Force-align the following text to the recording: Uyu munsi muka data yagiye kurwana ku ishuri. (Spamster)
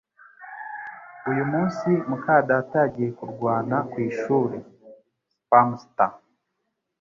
Uyu 1.29 1.43
munsi 1.51 1.89
muka 2.09 2.35
data 2.49 2.75
yagiye 2.83 3.09
kurwana 3.17 3.75
ku 3.91 3.95
ishuri. 4.09 4.57
(Spamster) 5.39 6.11